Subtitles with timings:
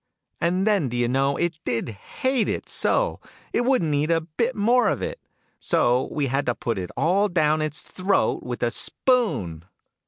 [0.39, 3.19] And then, do you know, it did hate it so,
[3.53, 5.19] it wouldn't eat a bit more of it!
[5.59, 9.63] So we had to put it all down its throat with a spoon